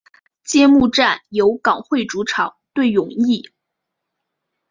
[0.43, 3.51] 揭幕战由港会主场对永义。